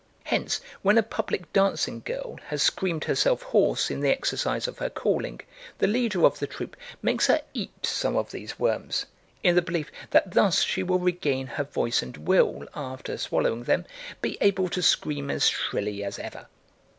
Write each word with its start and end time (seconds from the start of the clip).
Hence 0.23 0.61
when 0.81 0.97
a 0.97 1.03
public 1.03 1.53
dancing 1.53 2.01
girl 2.03 2.39
has 2.47 2.63
screamed 2.63 3.03
herself 3.03 3.43
hoarse 3.43 3.91
in 3.91 3.99
the 3.99 4.09
exercise 4.09 4.67
of 4.67 4.79
her 4.79 4.89
calling, 4.89 5.41
the 5.77 5.85
leader 5.85 6.25
of 6.25 6.39
the 6.39 6.47
troop 6.47 6.75
makes 7.03 7.27
her 7.27 7.43
eat 7.53 7.85
some 7.85 8.15
of 8.15 8.31
these 8.31 8.57
worms, 8.57 9.05
in 9.43 9.53
the 9.53 9.61
belief 9.61 9.91
that 10.09 10.31
thus 10.31 10.63
she 10.63 10.81
will 10.81 10.97
regain 10.97 11.45
her 11.45 11.63
voice 11.65 12.01
and 12.01 12.17
will, 12.17 12.65
after 12.73 13.15
swallowing 13.15 13.65
them, 13.65 13.85
be 14.23 14.39
able 14.41 14.69
to 14.69 14.81
scream 14.81 15.29
as 15.29 15.47
shrilly 15.47 16.03
as 16.03 16.17
ever. 16.17 16.47